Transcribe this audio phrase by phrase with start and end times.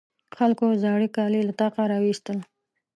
[0.37, 2.37] خلکو زاړې کالي له طاقه راواېستل.